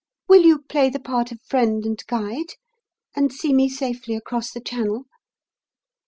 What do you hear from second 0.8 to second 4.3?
the part of friend and guide and see me safely